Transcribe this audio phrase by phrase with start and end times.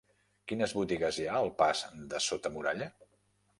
[0.51, 2.91] Quines botigues hi ha al pas de Sota Muralla?